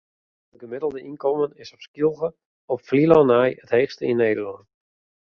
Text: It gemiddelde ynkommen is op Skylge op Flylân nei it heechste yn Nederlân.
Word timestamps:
It 0.53 0.59
gemiddelde 0.63 1.01
ynkommen 1.09 1.51
is 1.63 1.73
op 1.75 1.83
Skylge 1.87 2.29
op 2.75 2.81
Flylân 2.87 3.29
nei 3.33 3.47
it 3.63 3.75
heechste 3.77 4.03
yn 4.11 4.19
Nederlân. 4.23 4.65